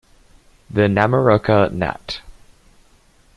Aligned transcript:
The 0.67 0.87
Namoroka 0.87 1.71
Nat. 1.71 2.21